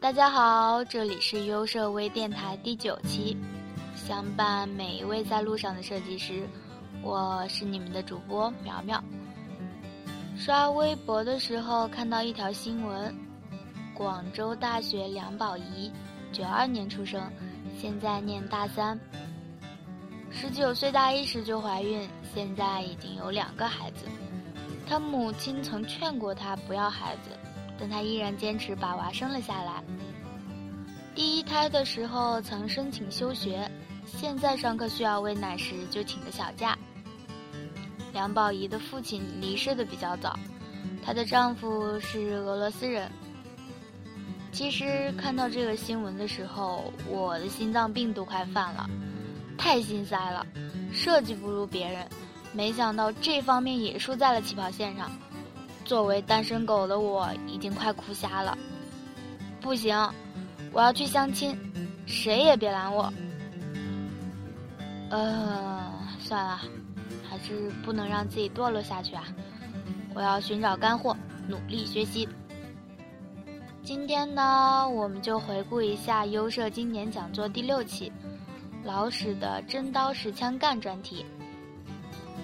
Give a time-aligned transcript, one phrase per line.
[0.00, 3.36] 大家好，这里是优设微电台第九期，
[3.96, 6.48] 相伴每一位在路上的设计师，
[7.02, 9.02] 我是你们的主播苗苗。
[10.36, 13.12] 刷微博的时候看到一条新闻，
[13.92, 15.90] 广州大学梁宝仪，
[16.32, 17.20] 九二年出生，
[17.76, 18.98] 现在念大三。
[20.30, 24.04] 十九岁大一时就怀孕，现在已经有两个孩子。
[24.88, 27.30] 她母亲曾劝过她不要孩子。
[27.78, 29.82] 但他依然坚持把娃生了下来。
[31.14, 33.70] 第一胎的时候曾申请休学，
[34.06, 36.78] 现在上课需要喂奶时就请个小假。
[38.12, 40.38] 梁宝仪的父亲离世的比较早，
[41.04, 43.10] 她的丈夫是俄罗斯人。
[44.50, 48.88] 其实看到这个新闻的时候，我的心脏病都快犯了，
[49.56, 50.44] 太心塞了。
[50.90, 52.08] 设计不如别人，
[52.52, 55.10] 没想到这方面也输在了起跑线上。
[55.88, 58.58] 作为单身狗的我已经快哭瞎了，
[59.58, 59.96] 不行，
[60.70, 61.58] 我要去相亲，
[62.04, 63.10] 谁也别拦我。
[65.08, 66.60] 呃，算了，
[67.26, 69.24] 还是不能让自己堕落下去啊！
[70.14, 71.16] 我要寻找干货，
[71.48, 72.28] 努力学习。
[73.82, 78.12] 今天呢，我们就回顾一下优设今年讲座第六期，
[78.84, 81.24] 老史的真刀实枪干专题。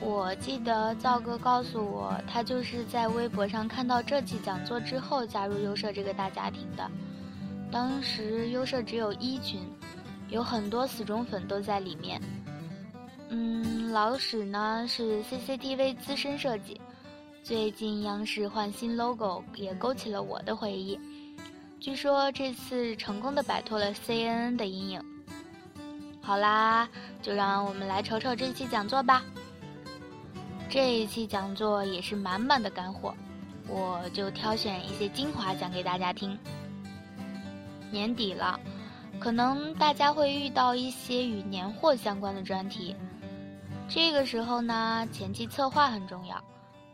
[0.00, 6.90] 我记得赵哥告诉我，他就是在微博上看到这期讲座之后加入优设这个大家庭的。
[7.70, 9.60] 当时优设只有一群，
[10.28, 12.20] 有很多死忠粉都在里面。
[13.30, 16.80] 嗯，老史呢是 CCTV 资深设计，
[17.42, 21.00] 最近央视换新 logo 也勾起了我的回忆。
[21.80, 25.02] 据说这次成功的摆脱了 CNN 的阴影。
[26.20, 26.88] 好啦，
[27.22, 29.22] 就让我们来瞅瞅这期讲座吧。
[30.74, 33.14] 这一期讲座也是满满的干货，
[33.68, 36.36] 我就挑选一些精华讲给大家听。
[37.92, 38.58] 年底了，
[39.20, 42.96] 可能大家会遇到一些与年货相关的专题，
[43.88, 46.42] 这个时候呢，前期策划很重要。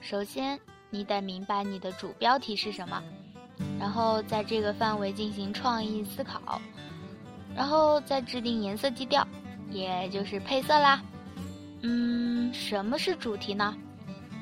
[0.00, 0.56] 首先，
[0.88, 3.02] 你得明白你的主标题是什么，
[3.76, 6.62] 然后在这个范围进行创意思考，
[7.56, 9.26] 然后再制定颜色基调，
[9.68, 11.02] 也就是配色啦。
[11.86, 13.76] 嗯，什么是主题呢？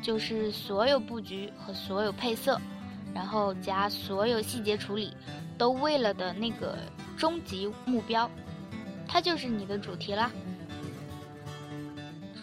[0.00, 2.56] 就是所有布局和所有配色，
[3.12, 5.12] 然后加所有细节处理，
[5.58, 6.78] 都为了的那个
[7.16, 8.30] 终极目标，
[9.08, 10.30] 它就是你的主题啦。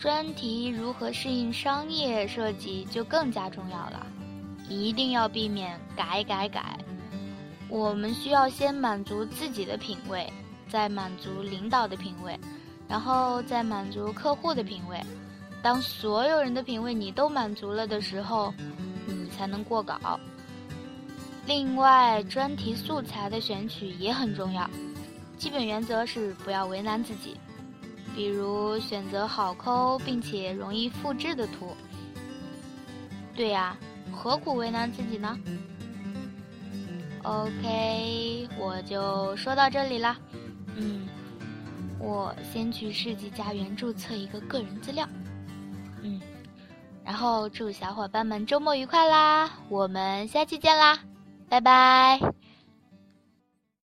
[0.01, 4.05] 专题如何适应商业设计就更加重要了，
[4.67, 6.77] 一定要避免改改改。
[7.69, 10.29] 我们需要先满足自己的品味，
[10.67, 12.37] 再满足领导的品味。
[12.89, 14.99] 然后再满足客户的品味，
[15.61, 18.51] 当所有人的品味你都满足了的时候，
[19.05, 20.19] 你才能过稿。
[21.45, 24.67] 另外，专题素材的选取也很重要，
[25.37, 27.37] 基本原则是不要为难自己，
[28.15, 31.75] 比如选择好抠并且容易复制的图。
[33.35, 33.77] 对呀，
[34.11, 35.37] 何苦为难自己呢
[37.21, 40.17] ？OK，我就说到这里啦。
[40.75, 41.07] 嗯。
[41.99, 45.07] 我先去世纪佳缘注册一个个人资料，
[46.01, 46.19] 嗯，
[47.03, 49.51] 然后祝小伙伴们周末愉快啦！
[49.67, 50.99] 我们下期见啦，
[51.49, 52.38] 拜拜。